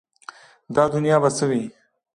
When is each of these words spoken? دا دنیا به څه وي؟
دا 0.75 0.83
دنیا 0.93 1.17
به 1.23 1.29
څه 1.37 1.45
وي؟ 1.49 1.63